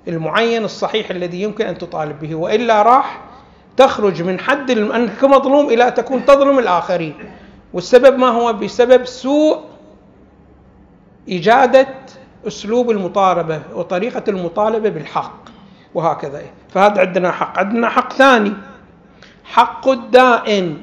المعين 0.09 0.65
الصحيح 0.65 1.11
الذي 1.11 1.43
يمكن 1.43 1.67
أن 1.67 1.79
تطالب 1.79 2.21
به. 2.21 2.35
وإلا 2.35 2.83
راح 2.83 3.21
تخرج 3.77 4.23
من 4.23 4.41
حد 4.41 4.71
أنك 4.71 5.25
مظلوم 5.25 5.67
إلى 5.67 5.91
تكون 5.91 6.25
تظلم 6.25 6.59
الآخرين. 6.59 7.15
والسبب 7.73 8.19
ما 8.19 8.29
هو؟ 8.29 8.53
بسبب 8.53 9.05
سوء 9.05 9.72
إجادة 11.29 11.89
أسلوب 12.47 12.91
المطالبة 12.91 13.63
وطريقة 13.75 14.23
المطالبة 14.29 14.89
بالحق 14.89 15.43
وهكذا. 15.95 16.43
فهذا 16.69 17.01
عندنا 17.01 17.33
حق. 17.33 17.59
عندنا 17.59 17.89
حق 17.89 18.13
ثاني. 18.13 18.53
حق 19.45 19.89
الدائن. 19.89 20.79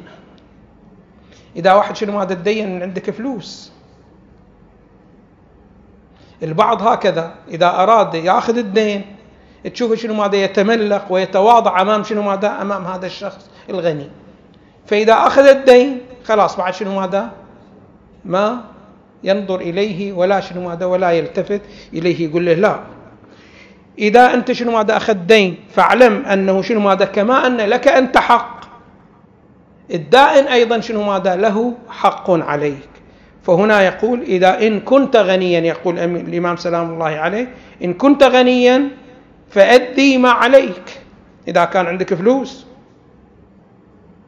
إذا 1.56 1.74
واحد 1.74 1.96
شنو 1.96 2.20
هذا 2.20 2.34
تدين 2.34 2.84
عندك 2.84 3.10
فلوس. 3.10 3.72
البعض 6.44 6.88
هكذا 6.88 7.36
إذا 7.48 7.68
أراد 7.68 8.14
يأخذ 8.14 8.58
الدين 8.58 9.16
تشوفه 9.74 9.96
شنو 9.96 10.14
ماذا 10.14 10.36
يتملق 10.36 11.06
ويتواضع 11.10 11.82
أمام 11.82 12.04
شنو 12.04 12.22
ماذا؟ 12.22 12.62
أمام 12.62 12.86
هذا 12.86 13.06
الشخص 13.06 13.50
الغني. 13.70 14.10
فإذا 14.86 15.14
أخذ 15.14 15.48
الدين 15.48 16.02
خلاص 16.24 16.58
بعد 16.58 16.74
شنو 16.74 17.00
ماذا؟ 17.00 17.32
ما 18.26 18.64
ينظر 19.24 19.60
إليه 19.60 20.14
ولا 20.14 20.40
شنو 20.40 20.68
ماذا 20.68 20.86
ولا 20.86 21.12
يلتفت 21.12 21.62
إليه 21.94 22.30
يقول 22.30 22.46
له 22.46 22.54
لا. 22.54 22.80
إذا 24.00 24.34
أنت 24.34 24.52
شنو 24.52 24.72
ماذا 24.72 24.98
أخذ 24.98 25.14
دين 25.14 25.56
فاعلم 25.76 26.26
أنه 26.26 26.62
شنو 26.62 26.80
ماذا 26.80 27.06
كما 27.06 27.48
أن 27.48 27.58
لك 27.58 27.88
أنت 27.88 28.18
حق 28.18 28.60
الدائن 29.94 30.48
أيضا 30.48 30.80
شنو 30.80 31.04
ماذا 31.04 31.36
له 31.36 31.74
حق 31.90 32.32
عليك. 32.32 32.90
فهنا 33.44 33.82
يقول 33.82 34.22
إذا 34.22 34.68
إن 34.68 34.80
كنت 34.80 35.16
غنيا 35.16 35.60
يقول 35.60 36.00
الإمام 36.00 36.56
سلام 36.56 36.94
الله 36.94 37.06
عليه 37.06 37.48
إن 37.84 37.94
كنت 37.94 38.24
غنيا 38.24 38.90
فأدي 39.50 40.18
ما 40.18 40.30
عليك. 40.30 41.02
إذا 41.48 41.66
كان 41.66 41.86
عندك 41.86 42.14
فلوس 42.14 42.66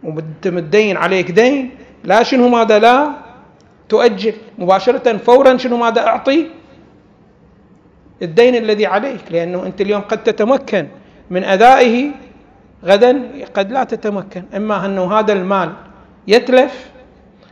وانت 0.04 0.48
متدين 0.48 0.98
عليك 0.98 1.32
دين 1.32 1.70
لا 2.04 2.24
شنو 2.24 2.50
ماذا 2.50 2.80
لا 2.80 3.21
تؤجل 3.92 4.34
مباشرة 4.58 5.18
فورا 5.18 5.58
شنو 5.58 5.78
ماذا 5.78 6.02
أعطي؟ 6.08 6.40
الدين 8.22 8.56
الذي 8.56 8.86
عليك 8.86 9.26
لأنه 9.32 9.66
أنت 9.66 9.82
اليوم 9.82 10.02
قد 10.02 10.24
تتمكن 10.24 10.88
من 11.30 11.44
أدائه 11.44 11.96
غدا 12.86 13.12
قد 13.56 13.72
لا 13.72 13.84
تتمكن. 13.84 14.44
إما 14.56 14.86
أنه 14.86 15.04
هذا 15.20 15.34
المال 15.34 15.70
يتلف 16.28 16.90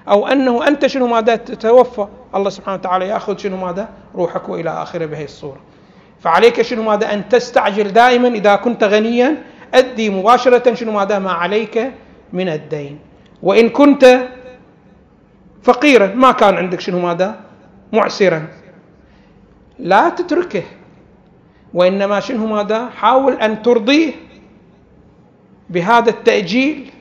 أو 0.08 0.28
أنه 0.28 0.68
أنت 0.68 0.88
شنو 0.88 1.08
ماذا 1.08 1.36
تتوفى. 1.36 2.08
الله 2.36 2.50
سبحانه 2.50 2.78
وتعالى 2.78 3.08
يأخذ 3.08 3.38
شنو 3.38 3.58
ماذا؟ 3.58 3.90
روحك 4.16 4.50
وإلى 4.50 4.70
آخره 4.70 5.06
بهي 5.06 5.24
الصورة. 5.24 5.62
فعليك 6.20 6.62
شنو 6.62 6.84
ماذا؟ 6.84 7.14
أن 7.14 7.30
تستعجل 7.30 7.94
دائما 7.94 8.28
إذا 8.28 8.56
كنت 8.56 8.84
غنيا. 8.84 9.44
أدي 9.74 10.10
مباشرة 10.10 10.74
شنو 10.74 10.92
ماذا؟ 10.92 11.20
ما 11.20 11.32
عليك 11.32 11.92
من 12.34 12.50
الدين. 12.50 13.00
وإن 13.44 13.70
كنت 13.70 14.04
فقيرا. 15.64 16.08
ما 16.16 16.32
كان 16.32 16.56
عندك 16.56 16.80
شنو 16.80 17.00
ماذا؟ 17.00 17.40
معسرا. 17.94 18.48
لا 19.80 20.10
تتركه. 20.10 20.64
وإنما 21.74 22.20
شنو 22.20 22.46
ماذا؟ 22.48 22.90
حاول 22.90 23.34
أن 23.34 23.62
ترضيه 23.62 24.14
بهذا 25.70 26.10
التأجيل 26.10 26.92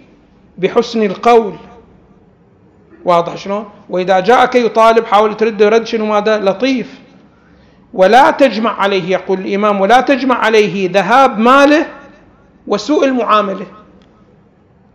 بحسن 0.59 1.03
القول. 1.03 1.55
واضح 3.05 3.37
شلون؟ 3.37 3.69
وإذا 3.89 4.21
جاءك 4.21 4.55
يطالب 4.55 5.05
حاول 5.05 5.37
ترد 5.37 5.63
رد 5.63 5.87
شنو 5.87 6.07
ماذا؟ 6.07 6.39
لطيف. 6.39 7.01
ولا 7.95 8.31
تجمع 8.31 8.81
عليه 8.81 9.11
يقول 9.11 9.39
الإمام 9.39 9.81
ولا 9.81 10.01
تجمع 10.01 10.39
عليه 10.39 10.91
ذهاب 10.93 11.39
ماله 11.39 11.87
وسوء 12.67 13.05
المعاملة. 13.05 13.67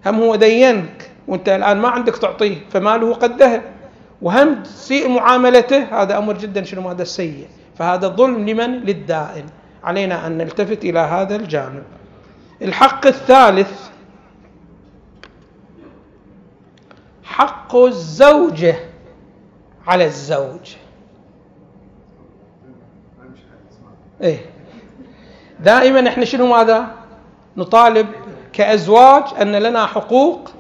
هم 0.06 0.16
هو 0.16 0.36
دينك 0.36 1.12
وانت 1.28 1.50
الآن 1.50 1.78
ما 1.78 1.90
عندك 1.90 2.18
تعطيه 2.18 2.58
فماله 2.72 3.14
قد 3.14 3.42
ذهب. 3.42 3.62
وهم 4.22 4.64
تسيء 4.64 5.10
معاملته 5.10 6.02
هذا 6.02 6.18
أمر 6.18 6.34
جدا 6.38 6.64
شنو 6.64 6.90
هذا 6.90 7.02
السيء. 7.02 7.48
فهذا 7.76 8.08
ظلم 8.08 8.50
لمن؟ 8.50 8.72
للدائن. 8.80 9.46
علينا 9.84 10.28
أن 10.28 10.38
نلتفت 10.38 10.86
إلى 10.86 11.00
هذا 11.00 11.36
الجانب. 11.36 11.84
الحق 12.62 13.08
الثالث 13.08 13.90
حق 17.24 17.76
الزوجة 17.76 18.76
على 19.88 20.06
الزوج. 20.06 20.76
إيه. 24.22 24.40
دائما 25.60 26.08
إحنا 26.10 26.26
شنو 26.26 26.48
ماذا؟ 26.48 26.88
نطالب 27.58 28.08
كأزواج 28.54 29.24
أن 29.42 29.56
لنا 29.56 29.86
حقوق 29.86 30.52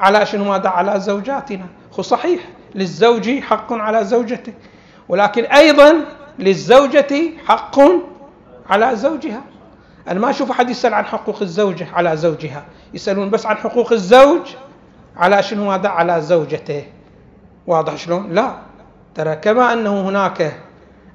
على 0.00 0.26
شنو 0.26 0.44
ماذا؟ 0.44 0.68
على 0.68 1.00
زوجاتنا. 1.00 1.66
خو 1.92 2.02
صحيح 2.02 2.40
للزوج 2.74 3.40
حق 3.40 3.72
على 3.72 4.04
زوجته. 4.04 4.52
ولكن 5.08 5.44
أيضا 5.44 6.04
للزوجة 6.38 7.30
حق 7.46 7.78
على 8.70 8.96
زوجها. 8.96 9.42
أنا 10.08 10.20
ما 10.20 10.30
أشوف 10.30 10.50
أحد 10.50 10.70
يسأل 10.70 10.94
عن 10.94 11.04
حقوق 11.04 11.42
الزوجة 11.42 11.86
على 11.92 12.16
زوجها. 12.16 12.64
يسألون 12.94 13.30
بس 13.30 13.46
عن 13.46 13.56
حقوق 13.56 13.92
الزوج 13.92 14.40
على 15.16 15.42
شنو 15.42 15.72
هذا 15.72 15.88
على 15.88 16.20
زوجته. 16.20 16.84
واضح 17.66 17.96
شلون؟ 17.96 18.32
لا. 18.32 18.54
ترى 19.14 19.36
كما 19.36 19.72
أنه 19.72 20.08
هناك 20.08 20.56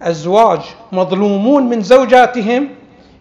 أزواج 0.01 0.61
مظلومون 0.91 1.69
من 1.69 1.81
زوجاتهم 1.81 2.69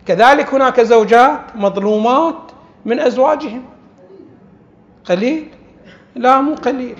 كذلك 0.06 0.54
هناك 0.54 0.80
زوجات 0.80 1.40
مظلومات 1.54 2.36
من 2.84 3.00
أزواجهم. 3.00 3.64
قليل. 5.04 5.53
لا 6.16 6.40
مو 6.40 6.54
قليل. 6.54 6.96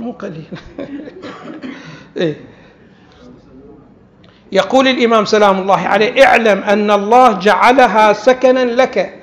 مو 0.00 0.12
قليل. 0.12 0.46
إيه؟ 2.16 2.36
يقول 4.52 4.88
الإمام 4.88 5.24
سلام 5.24 5.58
الله 5.58 5.78
عليه 5.78 6.24
اعلم 6.24 6.58
أن 6.58 6.90
الله 6.90 7.38
جعلها 7.38 8.12
سكنا 8.12 8.64
لك. 8.64 9.14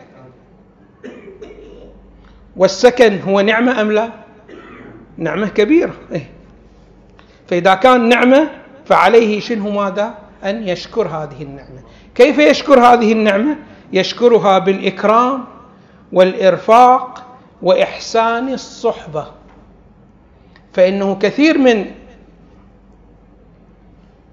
والسكن 2.56 3.20
هو 3.20 3.42
نعمة 3.42 3.82
أم 3.82 3.92
لا؟ 3.92 4.10
نعمة 5.18 5.48
كبيرة. 5.48 5.94
إيه؟ 6.12 6.30
فإذا 7.48 7.76
كان 7.76 8.10
نعمة 8.10 8.50
فعليه 8.86 9.40
شنو 9.40 9.70
ماذا؟ 9.70 10.18
أن 10.44 10.68
يشكر 10.68 11.08
هذه 11.08 11.42
النعمة. 11.44 11.82
كيف 12.16 12.38
يشكر 12.38 12.80
هذه 12.80 13.12
النعمة؟ 13.12 13.56
يشكرها 13.94 14.60
بالإكرام 14.60 15.46
والإرفاق 16.14 17.25
وإحسان 17.62 18.54
الصحبة. 18.54 19.28
فإنه 20.74 21.16
كثير 21.16 21.58
من 21.58 21.86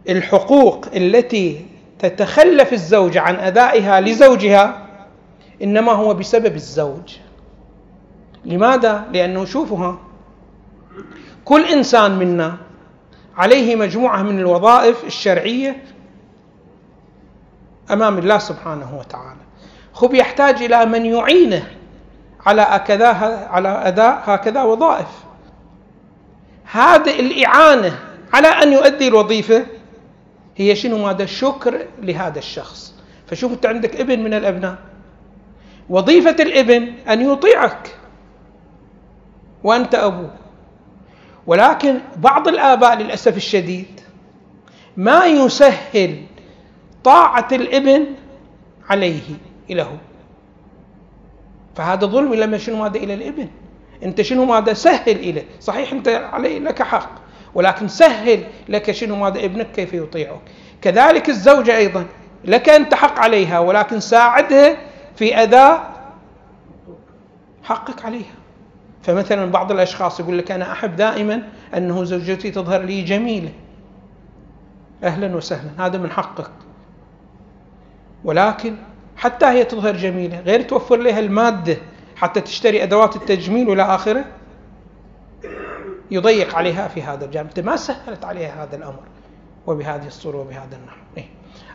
الحقوق 0.08 0.86
التي 0.96 1.66
تتخلف 1.98 2.72
الزوجة 2.72 3.20
عن 3.20 3.34
أدائها 3.34 4.00
لزوجها 4.00 4.86
إنما 5.62 5.92
هو 5.92 6.14
بسبب 6.14 6.54
الزوج. 6.54 7.16
لماذا؟ 8.44 9.04
لأنه 9.12 9.44
شوفها 9.44 9.98
كل 11.44 11.64
إنسان 11.64 12.18
منا 12.18 12.56
عليه 13.36 13.76
مجموعة 13.76 14.22
من 14.22 14.38
الوظائف 14.38 15.04
الشرعية 15.04 15.84
أمام 17.90 18.18
الله 18.18 18.38
سبحانه 18.38 18.98
وتعالى. 18.98 19.40
خب 19.92 20.14
يحتاج 20.14 20.62
إلى 20.62 20.86
من 20.86 21.06
يعينه 21.06 21.70
على 22.46 22.62
أكذا 22.62 23.08
على 23.50 23.68
أداء 23.68 24.22
هكذا 24.26 24.62
وظائف. 24.62 25.08
هذه 26.72 27.20
الإعانة 27.20 27.98
على 28.32 28.48
أن 28.48 28.72
يؤدي 28.72 29.08
الوظيفة 29.08 29.66
هي 30.56 30.76
شنو؟ 30.76 30.98
ماذا؟ 30.98 31.22
الشكر 31.24 31.86
لهذا 32.02 32.38
الشخص. 32.38 32.94
فشوف 33.26 33.52
أنت 33.52 33.66
عندك 33.66 34.00
ابن 34.00 34.20
من 34.20 34.34
الأبناء. 34.34 34.76
وظيفة 35.88 36.36
الابن 36.40 36.92
أن 37.08 37.32
يطيعك 37.32 37.96
وأنت 39.64 39.94
أبوه. 39.94 40.30
ولكن 41.46 42.00
بعض 42.16 42.48
الآباء 42.48 42.96
للأسف 42.96 43.36
الشديد 43.36 44.00
ما 44.96 45.24
يسهل 45.24 46.22
طاعة 47.04 47.48
الابن 47.52 48.06
عليه 48.88 49.22
له 49.70 49.98
فهذا 51.74 52.06
ظلم 52.06 52.34
لما 52.34 52.58
شنو 52.58 52.76
ماذا 52.76 52.96
إلى 52.96 53.14
الابن 53.14 53.48
أنت 54.02 54.20
شنو 54.20 54.44
ماذا 54.44 54.72
سهل 54.72 55.16
إليه 55.16 55.44
صحيح 55.60 55.92
أنت 55.92 56.08
عليه 56.08 56.58
لك 56.58 56.82
حق 56.82 57.10
ولكن 57.54 57.88
سهل 57.88 58.44
لك 58.68 58.90
شنو 58.90 59.16
ماذا 59.16 59.44
ابنك 59.44 59.72
كيف 59.72 59.94
يطيعك. 59.94 60.40
كذلك 60.82 61.28
الزوجة 61.28 61.76
أيضا 61.76 62.06
لك 62.44 62.68
أنت 62.68 62.94
حق 62.94 63.18
عليها 63.18 63.58
ولكن 63.58 64.00
ساعدها 64.00 64.76
في 65.16 65.42
أداء 65.42 65.92
حقك 67.62 68.04
عليها. 68.04 68.34
فمثلا 69.02 69.50
بعض 69.50 69.72
الأشخاص 69.72 70.20
يقول 70.20 70.38
لك 70.38 70.50
أنا 70.50 70.72
أحب 70.72 70.96
دائما 70.96 71.42
أنه 71.76 72.04
زوجتي 72.04 72.50
تظهر 72.50 72.82
لي 72.82 73.02
جميلة. 73.02 73.52
أهلا 75.04 75.36
وسهلا 75.36 75.70
هذا 75.78 75.98
من 75.98 76.10
حقك. 76.10 76.50
ولكن 78.24 78.76
حتى 79.22 79.46
هي 79.46 79.64
تظهر 79.64 79.96
جميلة. 79.96 80.40
غير 80.40 80.62
توفر 80.62 80.96
لها 80.96 81.18
المادة 81.18 81.76
حتى 82.16 82.40
تشتري 82.40 82.82
أدوات 82.82 83.16
التجميل 83.16 83.68
وإلى 83.68 83.82
آخره 83.82 84.24
يضيق 86.10 86.54
عليها 86.54 86.88
في 86.88 87.02
هذا 87.02 87.24
الجانب. 87.24 87.50
ما 87.58 87.76
سهلت 87.76 88.24
عليها 88.24 88.64
هذا 88.64 88.76
الأمر 88.76 89.00
وبهذه 89.66 90.06
الصورة 90.06 90.36
وبهذا 90.36 90.76
النحو. 90.76 90.96
إيه؟ 91.16 91.24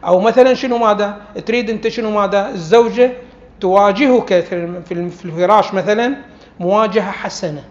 أو 0.06 0.20
مثلا 0.20 0.54
شنو 0.54 0.78
ماذا؟ 0.78 1.22
تريد 1.46 1.70
أنت 1.70 1.88
شنو 1.88 2.12
ماذا؟ 2.12 2.50
الزوجة 2.50 3.14
تواجهك 3.60 4.40
في 4.86 4.92
الفراش 5.26 5.74
مثلا 5.74 6.16
مواجهة 6.60 7.12
حسنة. 7.12 7.64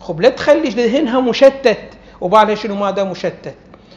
خب 0.00 0.20
لا 0.20 0.28
تخلي 0.28 0.68
ذهنها 0.68 1.20
مشتت 1.20 1.88
وبالها 2.20 2.54
شنو 2.54 2.74
ماذا؟ 2.74 3.04
مشتت. 3.04 3.54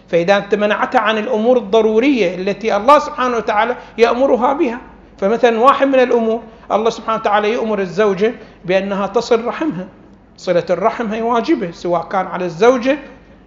فإذا 0.07 0.37
أنت 0.37 0.55
منعتها 0.55 1.01
عن 1.01 1.17
الأمور 1.17 1.57
الضرورية 1.57 2.35
التي 2.35 2.75
الله 2.75 2.99
سبحانه 2.99 3.37
وتعالى 3.37 3.75
يأمرها 3.97 4.53
بها. 4.53 4.81
فمثلا 5.19 5.59
واحد 5.59 5.87
من 5.87 5.99
الأمور 5.99 6.41
الله 6.71 6.89
سبحانه 6.89 7.19
وتعالى 7.19 7.53
يأمر 7.53 7.79
الزوجة 7.79 8.33
بأنها 8.65 9.07
تصل 9.07 9.45
رحمها. 9.45 9.87
صلة 10.37 10.65
الرحم 10.69 11.07
هي 11.07 11.21
واجبة 11.21 11.71
سواء 11.71 12.07
كان 12.07 12.27
على 12.27 12.45
الزوجة 12.45 12.97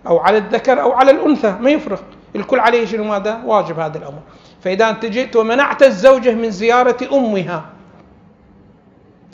أو 0.07 0.19
على 0.19 0.39
الذكر 0.39 0.81
أو 0.81 0.93
على 0.93 1.11
الأنثى 1.11 1.57
ما 1.61 1.71
يفرق. 1.71 2.03
الكل 2.37 2.61
عليه 2.61 2.87
شنو 2.87 3.05
ماذا؟ 3.05 3.43
واجب 3.45 3.79
هذا 3.79 3.99
الأمر. 3.99 4.21
فإذا 4.61 4.91
أنت 4.91 5.07
جئت 5.07 5.37
ومنعت 5.37 5.83
الزوجة 5.83 6.35
من 6.35 6.51
زيارة 6.51 6.97
أمها. 7.13 7.65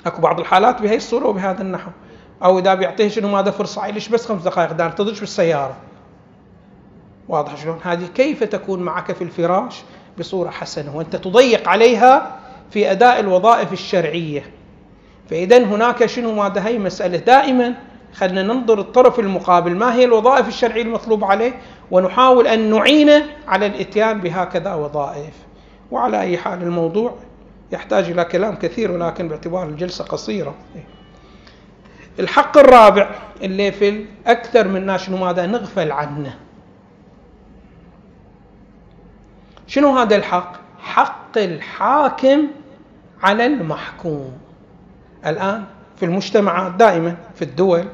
أكو 0.06 0.22
بعض 0.22 0.40
الحالات 0.40 0.82
بهي 0.82 0.96
الصورة 0.96 1.26
وبهذا 1.26 1.62
النحو. 1.62 1.90
أو 2.44 2.58
إذا 2.58 2.74
بيعطيه 2.74 3.08
شنو 3.08 3.28
ماذا؟ 3.28 3.50
فرصة 3.50 3.82
عيلش 3.82 4.08
بس 4.08 4.26
خمس 4.26 4.42
دقائق. 4.42 4.72
دار 4.72 4.90
تضج 4.90 5.20
بالسيارة. 5.20 5.76
واضح 7.28 7.56
شلون؟ 7.56 7.78
هذه 7.82 8.06
كيف 8.14 8.44
تكون 8.44 8.82
معك 8.82 9.12
في 9.12 9.24
الفراش؟ 9.24 9.82
بصورة 10.18 10.50
حسنة 10.50 10.96
وأنت 10.96 11.16
تضيق 11.16 11.68
عليها 11.68 12.36
في 12.70 12.90
أداء 12.90 13.20
الوظائف 13.20 13.72
الشرعية. 13.72 14.50
فإذا 15.30 15.64
هناك 15.64 16.06
شنو؟ 16.06 16.32
ماذا 16.32 16.66
هي 16.66 16.78
مسألة. 16.78 17.16
دائما 17.18 17.74
خلينا 18.14 18.42
ننظر 18.42 18.80
الطرف 18.80 19.18
المقابل. 19.18 19.76
ما 19.76 19.94
هي 19.94 20.04
الوظائف 20.04 20.48
الشرعية 20.48 20.82
المطلوب 20.82 21.24
عليه؟ 21.24 21.52
ونحاول 21.90 22.46
أن 22.46 22.70
نعينه 22.70 23.24
على 23.48 23.66
الإتيان 23.66 24.20
بهكذا 24.20 24.74
وظائف. 24.74 25.34
وعلى 25.90 26.20
أي 26.20 26.38
حال 26.38 26.62
الموضوع 26.62 27.14
يحتاج 27.72 28.10
إلى 28.10 28.24
كلام 28.24 28.54
كثير 28.54 28.90
ولكن 28.90 29.28
باعتبار 29.28 29.68
الجلسة 29.68 30.04
قصيرة. 30.04 30.54
الحق 32.18 32.58
الرابع 32.58 33.10
اللي 33.42 33.72
في 33.72 34.04
أكثر 34.26 34.68
من 34.68 34.98
شنو 34.98 35.16
ماذا؟ 35.16 35.46
نغفل 35.46 35.92
عنه. 35.92 36.47
شنو 39.68 39.98
هذا 39.98 40.16
الحق؟ 40.16 40.52
حق 40.80 41.38
الحاكم 41.38 42.46
على 43.22 43.46
المحكوم. 43.46 44.32
الآن 45.26 45.64
في 45.96 46.04
المجتمعات 46.04 46.72
دائما 46.72 47.16
في 47.34 47.42
الدول 47.42 47.84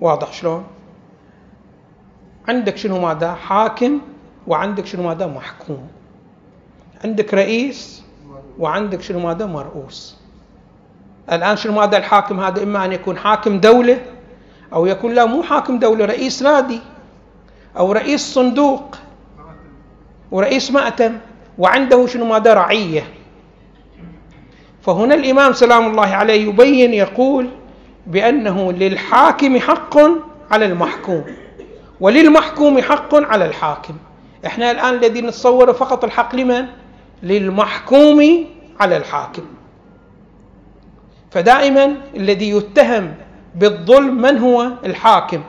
واضح 0.00 0.32
شلون؟ 0.32 0.64
عندك 2.48 2.76
شنو 2.76 3.00
ماذا؟ 3.00 3.34
حاكم 3.34 4.00
وعندك 4.46 4.86
شنو 4.86 5.02
ماذا؟ 5.02 5.26
محكوم. 5.26 5.88
عندك 7.04 7.34
رئيس 7.34 8.02
وعندك 8.58 9.00
شنو 9.00 9.18
ماذا؟ 9.18 9.46
مرؤوس. 9.46 10.16
الآن 11.32 11.56
شنو 11.56 11.72
ماذا 11.72 11.96
الحاكم 11.96 12.40
هذا؟ 12.40 12.62
إما 12.62 12.84
أن 12.84 12.92
يكون 12.92 13.18
حاكم 13.18 13.60
دولة 13.60 14.00
أو 14.72 14.86
يكون 14.86 15.12
لا 15.14 15.24
مو 15.24 15.42
حاكم 15.42 15.78
دولة 15.78 16.04
رئيس 16.04 16.42
نادي 16.42 16.80
أو 17.76 17.92
رئيس 17.92 18.34
صندوق. 18.34 18.98
ورئيس 20.30 20.70
مأتم 20.70 21.18
وعنده 21.58 22.06
شنو 22.06 22.24
ماذا 22.24 22.54
رعية. 22.54 23.04
فهنا 24.82 25.14
الإمام 25.14 25.52
سلام 25.52 25.86
الله 25.86 26.06
عليه 26.06 26.48
يبين 26.48 26.94
يقول 26.94 27.48
بأنه 28.06 28.72
للحاكم 28.72 29.58
حق 29.58 29.96
على 30.50 30.64
المحكوم 30.64 31.24
وللمحكوم 32.00 32.80
حق 32.82 33.14
على 33.14 33.44
الحاكم. 33.44 33.94
إحنا 34.46 34.70
الآن 34.70 34.94
الذي 34.94 35.20
نتصور 35.20 35.72
فقط 35.72 36.04
الحق 36.04 36.36
لمن؟ 36.36 36.66
للمحكوم 37.22 38.46
على 38.80 38.96
الحاكم. 38.96 39.42
فدائما 41.30 41.96
الذي 42.16 42.50
يتهم 42.50 43.14
بالظلم 43.54 44.22
من 44.22 44.38
هو؟ 44.38 44.70
الحاكم. 44.84 45.42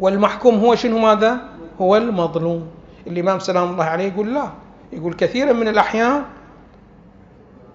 والمحكوم 0.00 0.54
هو 0.58 0.74
شنو 0.74 0.98
ماذا؟ 0.98 1.40
هو 1.80 1.96
المظلوم. 1.96 2.66
الإمام 3.06 3.38
سلام 3.38 3.70
الله 3.70 3.84
عليه 3.84 4.04
يقول 4.04 4.34
لا. 4.34 4.50
يقول 4.92 5.14
كثيرا 5.14 5.52
من 5.52 5.68
الأحيان 5.68 6.22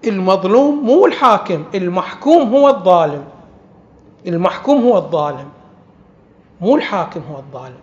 المظلوم 0.04 0.84
مو 0.84 1.06
الحاكم 1.06 1.64
المحكوم 1.74 2.54
هو 2.54 2.68
الظالم. 2.68 3.24
المحكوم 4.26 4.82
هو 4.82 4.96
الظالم 4.96 5.48
مو 6.60 6.76
الحاكم 6.76 7.20
هو 7.30 7.36
الظالم. 7.38 7.80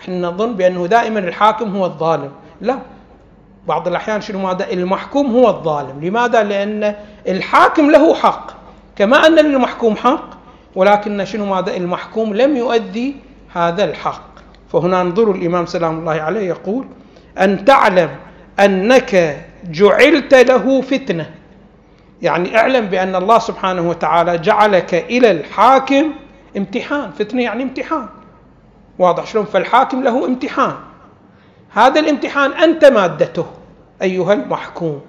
إحنا 0.00 0.28
نظن 0.28 0.54
بأنه 0.54 0.86
دائما 0.86 1.18
الحاكم 1.18 1.76
هو 1.76 1.84
الظالم. 1.84 2.30
لا. 2.60 2.78
بعض 3.68 3.88
الأحيان 3.88 4.20
شنو 4.20 4.38
ماذا؟ 4.38 4.72
المحكوم 4.72 5.36
هو 5.36 5.48
الظالم. 5.48 6.04
لماذا؟ 6.04 6.42
لأن 6.42 6.94
الحاكم 7.28 7.90
له 7.90 8.14
حق. 8.14 8.50
كما 8.96 9.26
أن 9.26 9.34
للمحكوم 9.34 9.96
حق 9.96 10.30
ولكن 10.76 11.24
شنو 11.24 11.46
ماذا؟ 11.46 11.76
المحكوم 11.76 12.34
لم 12.34 12.56
يؤدي 12.56 13.16
هذا 13.52 13.84
الحق. 13.84 14.29
فهنا 14.72 15.00
انظروا 15.00 15.34
الإمام 15.34 15.66
سلام 15.66 15.98
الله 15.98 16.12
عليه 16.12 16.48
يقول 16.48 16.86
أن 17.38 17.64
تعلم 17.64 18.10
أنك 18.60 19.44
جعلت 19.64 20.34
له 20.34 20.80
فتنة. 20.80 21.30
يعني 22.22 22.58
اعلم 22.58 22.86
بأن 22.86 23.14
الله 23.14 23.38
سبحانه 23.38 23.88
وتعالى 23.88 24.38
جعلك 24.38 24.94
إلى 24.94 25.30
الحاكم 25.30 26.12
امتحان. 26.56 27.10
فتنة 27.10 27.42
يعني 27.42 27.62
امتحان. 27.62 28.06
واضح 28.98 29.26
شلون؟ 29.26 29.44
فالحاكم 29.44 30.02
له 30.02 30.26
امتحان. 30.26 30.74
هذا 31.70 32.00
الامتحان 32.00 32.52
أنت 32.52 32.84
مادته 32.84 33.46
أيها 34.02 34.32
المحكوم. 34.32 35.00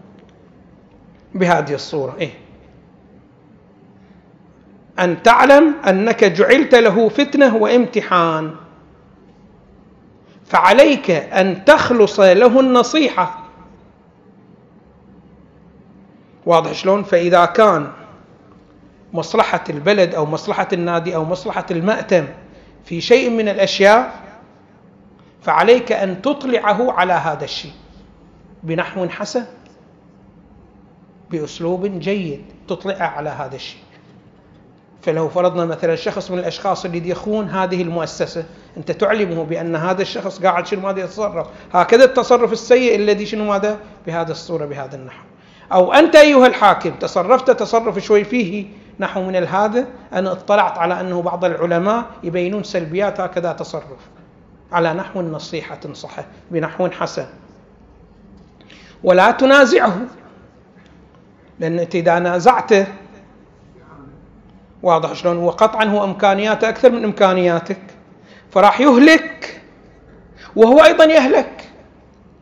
بهذه 1.35 1.73
الصورة 1.73 2.15
إيه؟ 2.19 2.31
أن 4.99 5.23
تعلم 5.23 5.73
أنك 5.87 6.23
جعلت 6.23 6.75
له 6.75 7.09
فتنة 7.09 7.55
وامتحان. 7.55 8.55
فعليك 10.51 11.11
أن 11.11 11.65
تخلص 11.65 12.19
له 12.19 12.59
النصيحة. 12.59 13.39
واضح 16.45 16.71
شلون؟ 16.71 17.03
فإذا 17.03 17.45
كان 17.45 17.91
مصلحة 19.13 19.63
البلد 19.69 20.15
أو 20.15 20.25
مصلحة 20.25 20.67
النادي 20.73 21.15
أو 21.15 21.25
مصلحة 21.25 21.65
المأتم 21.71 22.27
في 22.85 23.01
شيء 23.01 23.29
من 23.29 23.49
الأشياء 23.49 24.19
فعليك 25.41 25.91
أن 25.91 26.21
تطلعه 26.21 26.91
على 26.91 27.13
هذا 27.13 27.43
الشيء 27.43 27.73
بنحو 28.63 29.09
حسن 29.09 29.45
بأسلوب 31.29 31.99
جيد 31.99 32.45
تطلعه 32.67 33.07
على 33.07 33.29
هذا 33.29 33.55
الشيء. 33.55 33.81
فلو 35.01 35.29
فرضنا 35.29 35.65
مثلا 35.65 35.95
شخص 35.95 36.31
من 36.31 36.39
الأشخاص 36.39 36.85
اللي 36.85 37.09
يخون 37.09 37.49
هذه 37.49 37.81
المؤسسة 37.81 38.45
أنت 38.77 38.91
تعلمه 38.91 39.43
بأن 39.43 39.75
هذا 39.75 40.01
الشخص 40.01 40.39
قاعد 40.43 40.67
شنو 40.67 40.81
ماذا 40.81 40.99
يتصرف؟ 40.99 41.47
هكذا 41.73 42.03
التصرف 42.03 42.53
السيء 42.53 42.95
الذي 42.95 43.25
شنو 43.25 43.45
ماذا؟ 43.45 43.77
بهذا 44.07 44.31
الصورة 44.31 44.65
بهذا 44.65 44.95
النحو. 44.95 45.23
أو 45.73 45.93
أنت 45.93 46.15
أيها 46.15 46.47
الحاكم 46.47 46.89
تصرفت 46.89 47.51
تصرف 47.51 47.99
شوي 47.99 48.23
فيه 48.23 48.65
نحو 48.99 49.21
من 49.21 49.35
هذا 49.35 49.87
أنا 50.13 50.31
اطلعت 50.31 50.77
على 50.77 50.99
أنه 50.99 51.21
بعض 51.21 51.45
العلماء 51.45 52.05
يبينون 52.23 52.63
سلبيات 52.63 53.19
هكذا 53.19 53.53
تصرف. 53.53 53.99
على 54.71 54.93
نحو 54.93 55.19
النصيحه 55.19 55.75
تنصحه 55.75 56.25
بنحو 56.51 56.89
حسن. 56.89 57.25
ولا 59.03 59.31
تنازعه 59.31 59.97
لأن 61.59 61.79
انت 61.79 61.95
إذا 61.95 62.19
نازعته 62.19 62.87
واضح 64.83 65.13
شلون 65.13 65.37
وقطعا 65.37 65.85
هو 65.85 66.03
إمكانياته 66.03 66.69
أكثر 66.69 66.91
من 66.91 67.03
إمكانياتك. 67.03 67.81
فراح 68.51 68.81
يهلك 68.81 69.61
وهو 70.55 70.83
أيضا 70.83 71.03
يهلك 71.03 71.69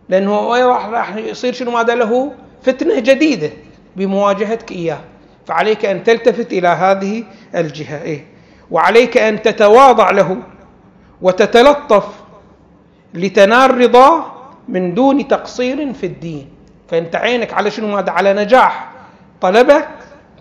لأنه 0.10 0.50
راح 0.92 1.16
يصير 1.16 1.54
شنو 1.54 1.72
ماذا 1.72 1.96
له؟ 1.96 2.32
فتنة 2.64 3.00
جديدة 3.00 3.50
بمواجهتك 3.96 4.72
إياه. 4.72 5.00
فعليك 5.46 5.86
أن 5.86 6.04
تلتفت 6.04 6.54
إلى 6.54 6.68
هذه 6.68 7.24
الجهة 7.56 8.02
إيه؟ 8.02 8.26
وعليك 8.72 9.18
أن 9.18 9.42
تتواضع 9.42 10.10
له 10.10 10.38
وتتلطف 11.22 12.08
لتنال 13.14 13.78
رضاه 13.78 14.26
من 14.68 14.94
دون 14.94 15.28
تقصير 15.28 15.94
في 15.94 16.06
الدين. 16.06 16.50
فأنت 16.88 17.16
عينك 17.16 17.54
على 17.54 17.72
شنو 17.72 17.88
ماذا؟ 17.88 18.12
على 18.12 18.34
نجاح 18.34 18.92
طلبك 19.42 19.90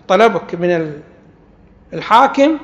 طلبك 0.07 0.55
من 0.55 1.01
الحاكم 1.93 2.57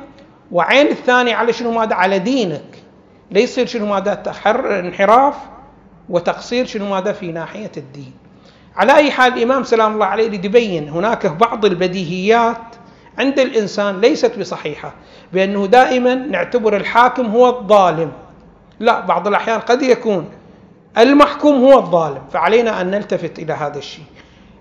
وعين 0.52 0.88
الثاني 0.88 1.34
على 1.34 1.54
شنو 1.54 1.72
ماذا؟ 1.72 1.96
على 1.96 2.20
دينك. 2.20 2.84
لا 3.32 3.40
يصير 3.40 3.66
شنو 3.66 3.86
ماذا؟ 3.86 4.14
تحر 4.14 4.80
انحراف 4.80 5.36
وتقصير 6.10 6.66
شنو 6.66 6.90
ماذا؟ 6.90 7.12
في 7.12 7.32
ناحية 7.32 7.72
الدين. 7.78 8.14
على 8.76 8.96
أي 8.96 9.12
حال 9.12 9.34
الإمام 9.34 9.64
سلام 9.64 9.94
الله 9.94 10.06
عليه 10.06 10.32
يبين 10.32 10.90
هناك 10.90 11.26
بعض 11.26 11.66
البديهيات 11.66 12.76
عند 13.20 13.40
الإنسان 13.40 14.02
ليست 14.02 14.40
بصحيحة 14.40 14.94
بأنه 15.34 15.66
دائما 15.66 16.16
نعتبر 16.16 16.78
الحاكم 16.78 17.26
هو 17.26 17.50
الظالم. 17.50 18.12
لا 18.80 19.00
بعض 19.00 19.28
الأحيان 19.28 19.60
قد 19.60 19.82
يكون 19.82 20.30
المحكوم 20.98 21.56
هو 21.56 21.80
الظالم 21.80 22.22
فعلينا 22.32 22.82
أن 22.82 22.92
نلتفت 22.92 23.40
إلى 23.40 23.54
هذا 23.54 23.78
الشيء. 23.78 24.06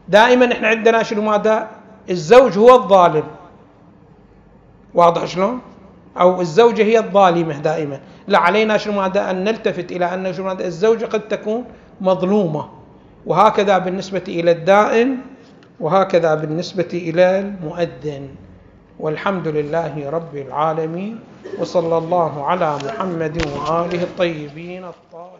دائما 0.09 0.53
إحنا 0.53 0.69
عندنا 0.69 1.03
شنو 1.03 1.23
ماذا؟ 1.23 1.69
الزوج 2.11 2.59
هو 2.59 2.75
الظالم. 2.75 3.25
واضح 4.95 5.25
شلون؟ 5.25 5.61
أو 6.21 6.41
الزوجة 6.41 6.83
هي 6.83 6.99
الظالمة 6.99 7.59
دائما، 7.59 8.01
لا 8.29 8.39
علينا 8.39 8.77
شنو 8.77 9.03
أن 9.03 9.45
نلتفت 9.45 9.93
إلى 9.93 10.15
أن 10.15 10.33
شنو 10.33 10.53
الزوجة 10.53 11.05
قد 11.07 11.29
تكون 11.29 11.65
مظلومة. 12.01 12.69
وهكذا 13.27 13.79
بالنسبة 13.79 14.25
إلى 14.29 14.51
الدائن 14.51 15.19
وهكذا 15.81 16.35
بالنسبة 16.35 16.89
إلى 16.93 17.39
المؤذن. 17.39 18.29
والحمد 19.01 19.49
لله 19.49 20.11
رب 20.11 20.37
العالمين 20.37 21.21
وصلى 21.59 21.99
الله 21.99 22.45
على 22.47 22.79
محمد 22.85 23.47
وآله 23.47 24.03
الطيبين 24.03 24.85
الطاهرين. 24.85 25.34